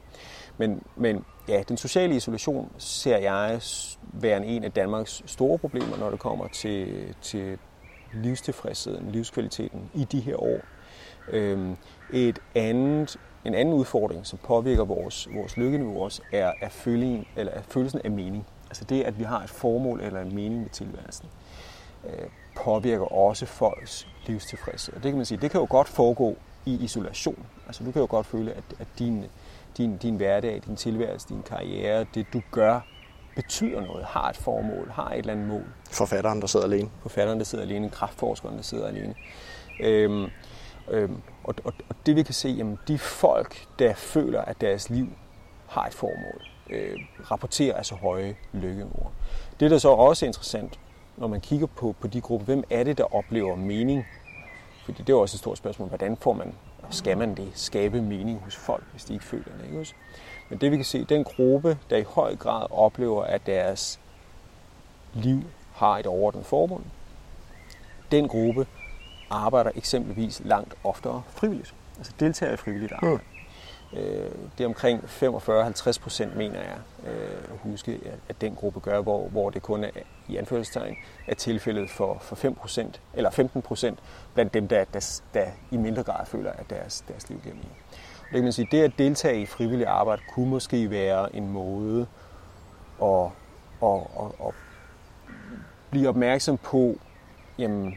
[0.58, 3.60] Men, men ja, den sociale isolation ser jeg
[4.02, 7.58] være en af Danmarks store problemer, når det kommer til, til
[8.14, 10.60] livstilfredsheden, livskvaliteten i de her år.
[11.28, 11.76] Øhm,
[12.12, 17.52] et andet, en anden udfordring, som påvirker vores, vores lykkeniveau også, er, er, følelsen, eller
[17.52, 18.46] er følelsen af mening.
[18.68, 21.28] Altså det, at vi har et formål eller en mening med tilværelsen,
[22.04, 22.28] øh,
[22.64, 24.94] påvirker også folks livstilfredshed.
[24.94, 27.46] Og det kan man sige, det kan jo godt foregå i isolation.
[27.66, 29.24] Altså du kan jo godt føle, at, at din,
[29.76, 32.80] din, din hverdag, din tilværelse, din karriere, det du gør,
[33.36, 35.64] betyder noget, har et formål, har et eller andet mål.
[35.90, 36.90] Forfatteren, der sidder alene.
[37.02, 39.14] Forfatteren, der sidder alene, kraftforskeren, der sidder alene.
[39.80, 40.26] Øhm,
[40.90, 44.90] øhm, og, og, og det vi kan se, jamen de folk, der føler, at deres
[44.90, 45.08] liv
[45.66, 46.98] har et formål, øh,
[47.30, 49.12] rapporterer altså høje lykkeniveauer.
[49.60, 50.78] Det, der så også er interessant,
[51.18, 54.06] når man kigger på, på de grupper, hvem er det, der oplever mening?
[54.84, 56.54] Fordi det er også et stort spørgsmål, hvordan får man,
[56.90, 59.64] skal man det, skabe mening hos folk, hvis de ikke føler det?
[59.64, 59.94] Ikke?
[60.48, 64.00] Men det vi kan se, den gruppe, der i høj grad oplever, at deres
[65.14, 65.42] liv
[65.74, 66.82] har et overordnet formål,
[68.10, 68.66] den gruppe
[69.30, 71.74] arbejder eksempelvis langt oftere frivilligt.
[71.98, 73.14] Altså deltager i frivilligt arbejde.
[73.14, 73.20] Mm.
[73.92, 79.28] Øh, det er omkring 45-50 procent, mener jeg, øh, huske, at den gruppe gør, hvor,
[79.28, 79.90] hvor det kun er
[80.28, 80.96] i anførselstegn
[81.26, 83.98] er tilfældet for, for 5 procent, eller 15 procent
[84.34, 87.76] blandt dem, der, der, der i mindre grad føler, at deres, deres liv giver mening.
[88.22, 92.06] Det kan man sige, det at deltage i frivillig arbejde kunne måske være en måde
[93.02, 93.26] at,
[93.82, 94.54] at, at, at
[95.90, 96.96] blive opmærksom på
[97.58, 97.94] jamen,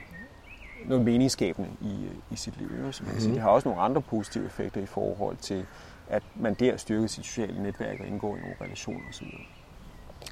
[0.86, 2.70] noget meningsskabende i, i sit liv.
[2.92, 3.32] Så man mhm.
[3.32, 5.66] det har også nogle andre positive effekter i forhold til,
[6.10, 9.28] at man der styrker sit sociale netværk og indgår i nogle relationer osv.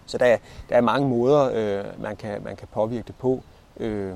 [0.05, 0.37] Så der er,
[0.69, 3.43] der er mange måder, øh, man, kan, man kan påvirke det på.
[3.77, 4.13] Øh,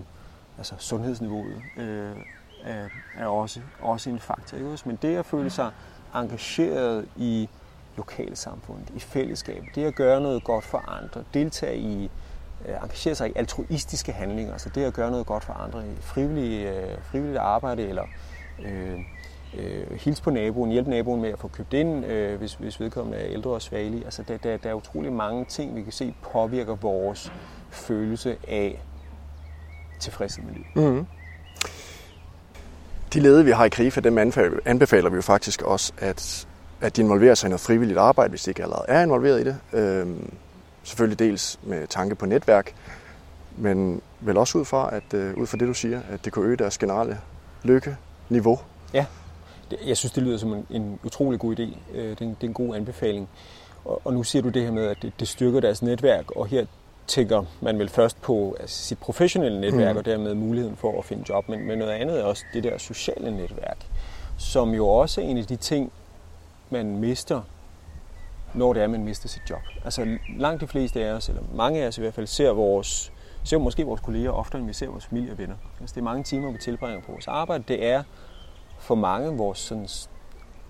[0.58, 2.16] altså sundhedsniveauet øh,
[2.64, 4.58] er, er også, også en faktor.
[4.58, 4.78] Ikke?
[4.86, 5.72] Men det at føle sig
[6.16, 7.50] engageret i
[7.98, 12.10] lokalsamfundet, i fællesskab, det at gøre noget godt for andre, deltage i Øh,
[12.66, 16.70] Øh, engagere sig i altruistiske handlinger, altså det at gøre noget godt for andre, frivillige,
[16.70, 18.04] øh, frivilligt arbejde eller
[18.66, 19.00] øh,
[19.58, 23.18] øh, hilse på naboen, hjælpe naboen med at få købt ind, øh, hvis, hvis vedkommende
[23.18, 24.06] er ældre og svagelig.
[24.06, 27.32] Altså der, der, der er utrolig mange ting, vi kan se påvirker vores
[27.70, 28.82] følelse af
[30.00, 30.76] tilfredshed med livet.
[30.76, 31.06] Mm-hmm.
[33.14, 34.18] De ledere, vi har i KRIFA, dem
[34.66, 36.48] anbefaler vi jo faktisk også, at,
[36.82, 39.44] at de involverer sig i noget frivilligt arbejde, hvis de ikke allerede er involveret i
[39.44, 39.58] det.
[39.74, 40.34] Øhm,
[40.84, 42.76] Selvfølgelig dels med tanke på netværk,
[43.58, 46.46] men vel også ud fra, at, uh, ud fra det, du siger, at det kunne
[46.46, 47.18] øge deres generelle
[47.64, 48.60] lykke-niveau.
[48.94, 49.06] Ja,
[49.86, 51.78] jeg synes, det lyder som en, en utrolig god idé.
[51.98, 53.30] Øh, det er en, det er en god anbefaling.
[53.86, 56.48] Og, og nu siger du det her med, at det, det styrker deres netværk, og
[56.48, 56.66] her
[57.08, 59.98] tænker man vel først på altså, sit professionelle netværk Mm.
[59.98, 62.78] og dermed muligheden for at finde job, men, men noget andet er også det der
[62.78, 63.78] sociale netværk,
[64.38, 65.92] som jo også er en af de ting,
[66.70, 67.42] man mister,
[68.56, 69.62] når det er, man mister sit job.
[69.86, 73.12] Altså langt de fleste af os, eller mange af os i hvert fald, ser vores
[73.44, 75.56] ser måske vores kolleger oftere, end vi ser vores familie og venner.
[75.80, 77.64] Altså, det er mange timer, vi tilbringer på vores arbejde.
[77.68, 78.04] Det er
[78.80, 79.88] for mange vores sådan,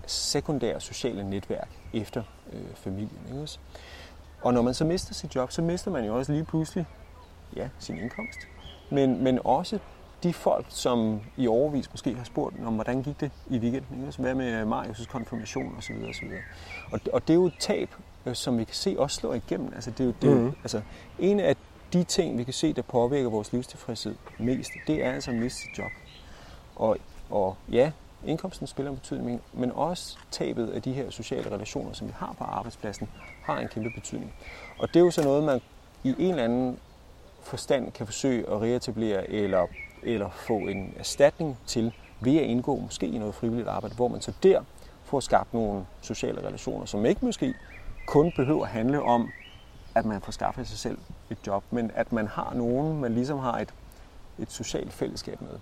[0.06, 3.20] sekundære sociale netværk efter øh, familien.
[3.28, 3.42] Ikke?
[3.42, 3.58] også?
[4.42, 6.86] Og når man så mister sit job, så mister man jo også lige pludselig
[7.56, 8.38] ja, sin indkomst.
[8.90, 9.78] Men, men også
[10.24, 13.96] de folk, som i overvis måske har spurgt om, hvordan gik det i weekenden?
[13.96, 14.06] Ikke?
[14.06, 14.22] også?
[14.22, 15.94] Hvad med Marius' konfirmation osv.
[16.10, 16.30] osv.
[16.92, 17.88] Og, og det er jo et tab,
[18.26, 19.72] øh, som vi kan se også slår igennem.
[19.74, 20.52] Altså, det er jo, det Mhm.
[20.62, 20.80] altså,
[21.18, 21.56] en af
[21.92, 25.60] de ting, vi kan se, der påvirker vores livstilfredshed mest, det er altså at miste
[25.60, 25.90] sit job.
[26.76, 26.96] Og,
[27.30, 27.90] og ja,
[28.26, 32.34] indkomsten spiller en betydning, men også tabet af de her sociale relationer, som vi har
[32.38, 33.08] på arbejdspladsen,
[33.42, 34.32] har en kæmpe betydning.
[34.78, 35.60] Og det er jo så noget, man
[36.04, 36.78] i en eller anden
[37.42, 39.66] forstand kan forsøge at reetablere eller,
[40.04, 44.20] eller få en erstatning til ved at indgå måske i noget frivilligt arbejde, hvor man
[44.20, 44.62] så der
[45.04, 47.54] får skabt nogle sociale relationer, som ikke måske
[48.06, 49.30] kun behøver at handle om,
[49.94, 50.98] at man får skaffet sig selv
[51.30, 53.74] et job, men at man har nogen, man ligesom har et,
[54.38, 55.58] et socialt fællesskab med.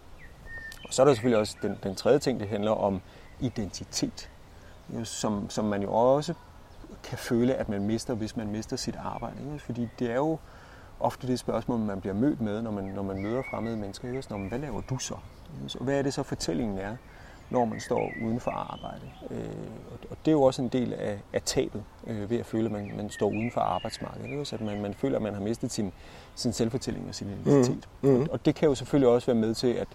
[0.85, 3.01] Og så er der selvfølgelig også den, den tredje ting, det handler om
[3.41, 4.31] identitet,
[4.99, 6.35] jo, som, som man jo også
[7.03, 9.37] kan føle, at man mister, hvis man mister sit arbejde.
[9.45, 9.59] Ikke?
[9.59, 10.39] Fordi det er jo
[11.03, 14.23] ofte det spørgsmål, man bliver mødt med, når man, når man møder fremmede mennesker.
[14.31, 15.15] Når man, hvad laver du så?
[15.79, 16.97] Og hvad er det så fortællingen er,
[17.51, 19.11] når man står uden for arbejde?
[19.31, 19.47] Øh,
[20.11, 22.73] og, det er jo også en del af, af tabet øh, ved at føle, at
[22.73, 24.47] man, man står uden for arbejdsmarkedet.
[24.47, 25.93] Så at man, man føler, at man har mistet sin,
[26.35, 27.89] sin selvfortælling og sin identitet.
[28.03, 28.21] Mhm.
[28.21, 29.89] Og, og det kan jo selvfølgelig også være med til at,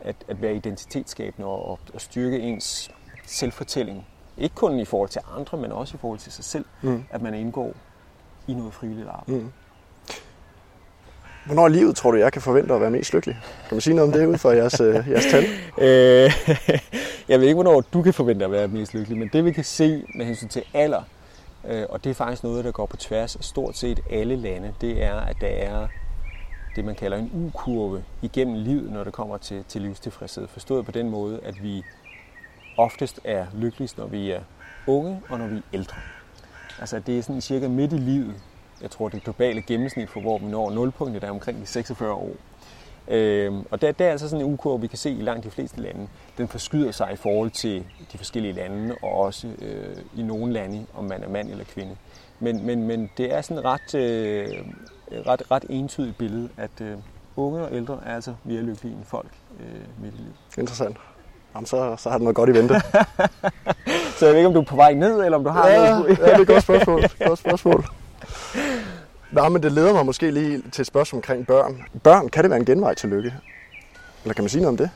[0.00, 2.90] at, at være identitetsskabende og, og, og styrke ens
[3.26, 4.06] selvfortælling.
[4.36, 7.04] Ikke kun i forhold til andre, men også i forhold til sig selv, Mm.
[7.10, 7.72] at man indgår
[8.46, 9.40] i noget frivilligt arbejde.
[9.40, 9.52] Mm.
[11.46, 13.38] Hvornår i livet tror du, jeg kan forvente at være mest lykkelig?
[13.68, 15.44] Kan man sige noget om det ud fra jeres, øh, jeres tal?
[15.78, 16.32] Øh,
[17.28, 19.64] jeg ved ikke, hvornår du kan forvente at være mest lykkelig, men det vi kan
[19.64, 21.02] se med hensyn til alder,
[21.68, 24.74] øh, og det er faktisk noget, der går på tværs af stort set alle lande,
[24.80, 25.86] det er, at der er
[26.76, 30.46] det, man kalder en U-kurve igennem livet, når det kommer til, til livstilfredshed.
[30.46, 31.82] Forstået på den måde, at vi
[32.76, 34.40] oftest er lykkeligst, når vi er
[34.86, 35.96] unge og når vi er ældre.
[36.80, 38.34] Altså det er sådan cirka midt i livet.
[38.84, 42.30] Jeg tror, det globale gennemsnit for, hvor vi når nulpunktet, er omkring de 46 år.
[43.08, 45.50] Øhm, og der, der er altså sådan en ukurve, vi kan se i langt de
[45.50, 46.08] fleste lande.
[46.38, 50.86] Den forskyder sig i forhold til de forskellige lande, og også øh, i nogle lande,
[50.94, 51.96] om man er mand eller kvinde.
[52.40, 54.48] Men, men, men det er sådan et ret, øh,
[55.26, 56.96] ret, ret entydigt billede, at øh,
[57.36, 60.34] unge og ældre er altså mere lykkelige end folk øh, midt i livet.
[60.58, 60.96] Interessant.
[61.54, 62.74] Jamen, så, så har du noget godt i vente.
[64.18, 65.98] Så jeg ved ikke, om du er på vej ned, eller om du har ja,
[65.98, 66.18] noget...
[66.18, 67.02] ja, det er et godt spørgsmål.
[67.26, 67.84] Godt spørgsmål.
[69.34, 71.82] Nå, men det leder mig måske lige til et spørgsmål omkring børn.
[72.02, 73.34] Børn, kan det være en genvej til lykke?
[74.22, 74.90] Eller kan man sige noget om det?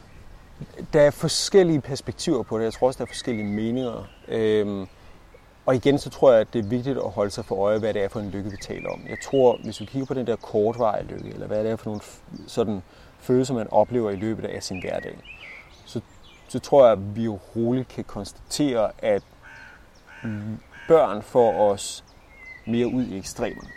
[0.93, 2.65] Der er forskellige perspektiver på det.
[2.65, 4.09] Jeg tror også, der er forskellige meninger.
[4.29, 4.87] Øhm,
[5.67, 7.95] og igen, så tror jeg, at det er vigtigt at holde sig for øje, hvad
[7.95, 9.01] det er for en lykke, vi taler om.
[9.09, 11.87] Jeg tror, hvis vi kigger på den der kortvarige lykke, eller hvad det er for
[11.87, 12.01] nogle
[12.47, 12.83] sådan
[13.21, 15.19] følelser, man oplever i løbet af sin hverdag,
[15.85, 16.01] så,
[16.49, 19.23] så tror jeg, at vi jo roligt kan konstatere, at
[20.89, 22.05] børn får os
[22.67, 23.69] mere ud i ekstremerne.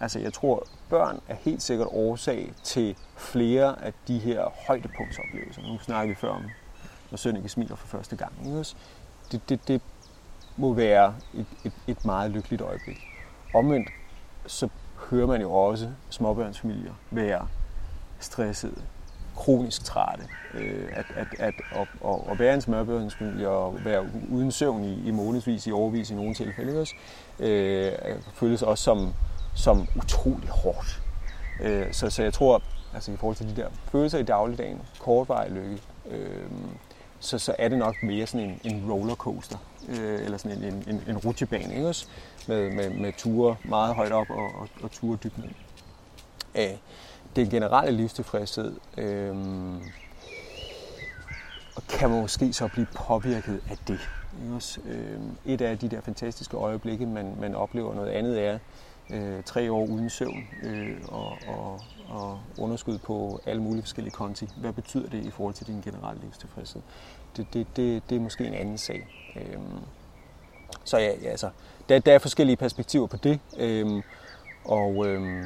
[0.00, 5.62] Altså, jeg tror, børn er helt sikkert årsag til flere af de her højdepunktsoplevelser.
[5.62, 6.42] Nu snakker vi før om,
[7.10, 8.32] når Sønneke smiler for første gang.
[9.32, 9.82] Det, det, det
[10.56, 12.98] må være et, et, et meget lykkeligt øjeblik.
[13.54, 13.88] Omvendt,
[14.46, 14.68] så
[15.10, 17.48] hører man jo også småbørnsfamilier være
[18.20, 18.82] stressede,
[19.36, 20.24] kronisk trætte.
[20.54, 25.08] Øh, at, at, at, at, at, at være en småbørnsfamilie og være uden søvn i,
[25.08, 26.94] i månedsvis, i overvis i nogle tilfælde, ikke også?
[27.38, 27.92] Øh,
[28.32, 29.14] føles også som,
[29.58, 31.02] som utrolig hårdt.
[31.60, 32.62] Øh, så, så jeg tror,
[32.94, 35.78] altså i forhold til de der følelser i dagligdagen, kortvarig lykke,
[36.10, 36.46] øh,
[37.20, 40.84] så, så er det nok mere sådan en, en rollercoaster, øh, eller sådan en, en,
[40.88, 42.06] en, en rutsjebane, ikke også?
[42.48, 45.48] Med, med, med ture meget højt op og, og, og ture dybt ned.
[46.54, 46.76] Øh,
[47.36, 49.36] den generelle livstilfredshed øh,
[51.88, 54.00] kan måske så blive påvirket af det.
[54.42, 54.80] Ikke også?
[54.86, 58.58] Øh, et af de der fantastiske øjeblikke, man, man oplever, noget andet er
[59.10, 64.48] øh, tre år uden søvn øh, og, og, og underskud på alle mulige forskellige konti.
[64.56, 66.82] Hvad betyder det i forhold til din generelle livstilfredshed?
[67.36, 69.06] Det, det, det, det er måske en anden sag.
[69.36, 69.58] Øh,
[70.84, 71.50] så ja, ja altså,
[71.88, 73.40] der, der er forskellige perspektiver på det.
[73.56, 74.02] Øh,
[74.64, 75.42] og øh,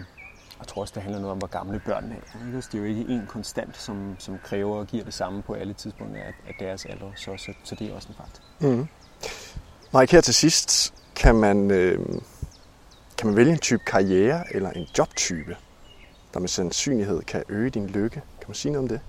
[0.59, 2.45] jeg tror også, det handler noget om, hvor gamle børnene er.
[2.47, 2.57] Ikke?
[2.57, 5.53] Altså, det er jo ikke en konstant, som, som kræver og giver det samme på
[5.53, 7.11] alle tidspunkter af, af deres alder.
[7.17, 8.43] Så, så, så det er også en fakt.
[8.61, 8.69] Mm.
[8.69, 8.89] Mm-hmm.
[9.95, 11.99] Mike, her til sidst, kan man, øh,
[13.23, 15.57] kan man vælge en type karriere eller en jobtype,
[16.35, 18.15] der med sandsynlighed kan øge din lykke?
[18.15, 19.01] Kan man sige noget om det?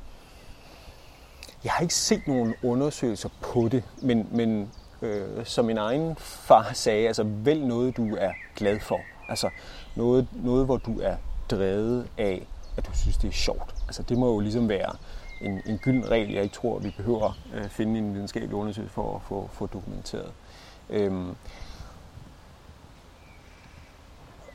[1.63, 4.71] Jeg har ikke set nogen undersøgelser på det, men, men
[5.01, 8.99] øh, som min egen far sagde, altså vælg noget, du er glad for.
[9.29, 9.49] Altså
[9.95, 11.15] noget, noget, hvor du er
[11.51, 12.47] drevet af,
[12.77, 13.75] at du synes, det er sjovt.
[13.87, 14.95] Altså det må jo ligesom være
[15.41, 19.15] en, en gylden regel, jeg ikke tror, vi behøver øh, finde en videnskabelig undersøgelse for
[19.15, 20.31] at få, dokumenteret.
[20.89, 21.35] Øhm,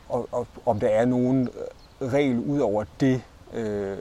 [0.09, 1.49] og, og om der er nogen
[2.03, 3.23] regel ud over det,
[3.55, 3.99] øh,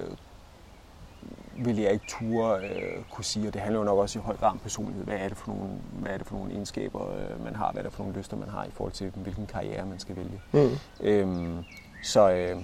[1.58, 4.36] vil jeg ikke ture øh, kunne sige, og det handler jo nok også i høj
[4.38, 5.06] grad om personlighed.
[5.06, 7.72] Hvad er det for nogle, hvad er det for nogle egenskaber, øh, man har?
[7.72, 10.15] Hvad er det for nogle lyster, man har i forhold til, hvilken karriere man skal
[10.15, 10.41] vælge?
[10.52, 10.78] Mm.
[11.02, 11.63] Øhm,
[12.04, 12.58] så, øh,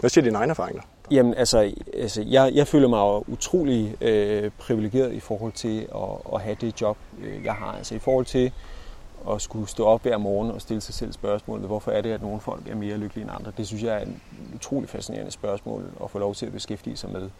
[0.00, 0.82] hvad siger dine egne erfaringer?
[1.10, 6.34] Jamen, altså, altså jeg, jeg føler mig jo utrolig øh, privilegeret i forhold til at,
[6.34, 7.72] at have det job, øh, jeg har.
[7.72, 8.52] Altså i forhold til
[9.30, 12.22] at skulle stå op hver morgen og stille sig selv spørgsmålet, hvorfor er det, at
[12.22, 13.52] nogle folk er mere lykkelige end andre?
[13.56, 14.14] Det synes jeg er et
[14.54, 17.30] utrolig fascinerende spørgsmål at få lov til at beskæftige sig med.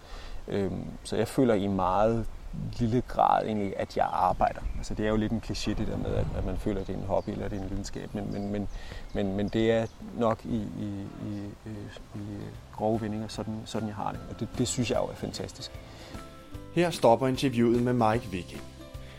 [0.48, 2.26] Øhm, så jeg føler i meget
[2.78, 4.60] lille grad egentlig, at jeg arbejder.
[4.76, 6.94] Altså det er jo lidt en kliché det der med, at, man føler, at det
[6.94, 8.68] er en hobby eller det er en videnskab, men, men, men,
[9.12, 9.86] men, men det er
[10.18, 11.72] nok i, i, i, øh,
[12.14, 12.42] i øh,
[12.72, 14.20] grove vendinger, sådan, sådan jeg har det.
[14.30, 15.70] Og det, det synes jeg jo er fantastisk.
[16.74, 18.62] Her stopper interviewet med Mike Viking.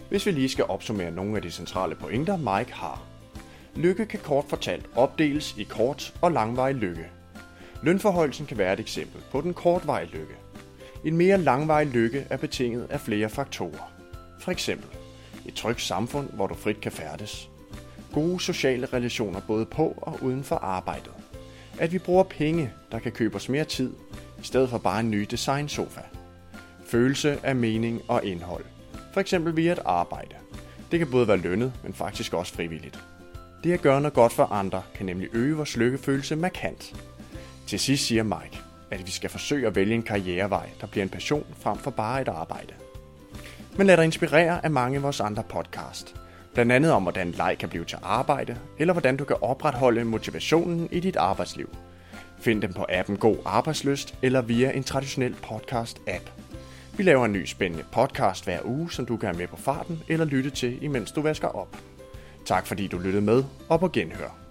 [0.10, 3.04] Hvis vi lige skal opsummere nogle af de centrale pointer, Mike har.
[3.76, 7.08] Lykke kan kort fortalt opdeles i kort og langvarig lykke.
[7.84, 10.34] Lønforholdelsen kan være et eksempel på den kortvarige lykke.
[11.06, 13.92] En mere langvarig lykke er betinget af flere faktorer.
[14.40, 14.90] For eksempel
[15.46, 17.50] et trygt samfund, hvor du frit kan færdes.
[18.14, 21.14] Gode sociale relationer både på og uden for arbejdet.
[21.80, 23.94] At vi bruger penge, der kan købe os mere tid,
[24.42, 26.02] i stedet for bare en ny designsofa.
[26.86, 28.66] Følelse af mening og indhold.
[29.16, 30.36] For eksempel via et arbejde.
[30.92, 33.00] Det kan både være lønnet, men faktisk også frivilligt.
[33.64, 36.96] Det at gøre noget godt for andre kan nemlig øge vores lykkefølelse markant.
[37.68, 41.10] Til sidst siger Mike, at vi skal forsøge at vælge en karrierevej, der bliver en
[41.10, 42.74] passion frem for bare et arbejde.
[43.78, 46.16] Men lad dig inspirere af mange af vores andre podcast.
[46.54, 50.90] Blandt andet om, hvordan leg kan blive til arbejde, eller hvordan du kan opretholde motivationen
[50.92, 51.70] i dit arbejdsliv.
[52.40, 56.45] Find dem på appen God Arbejdsløst eller via en traditionel podcast-app.
[56.98, 60.04] Vi laver en ny spændende podcast hver uge, som du kan have med på farten
[60.08, 61.78] eller lytte til, imens du vasker op.
[62.46, 64.45] Tak fordi du lyttede med, og på genhør.